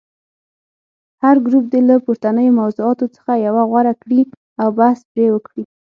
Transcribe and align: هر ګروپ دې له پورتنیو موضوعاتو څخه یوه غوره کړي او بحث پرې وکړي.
هر 1.23 1.35
ګروپ 1.45 1.65
دې 1.73 1.81
له 1.89 1.95
پورتنیو 2.05 2.57
موضوعاتو 2.61 3.05
څخه 3.15 3.31
یوه 3.47 3.63
غوره 3.69 3.93
کړي 4.01 4.21
او 4.61 4.69
بحث 4.79 4.99
پرې 5.11 5.25
وکړي. 5.31 5.63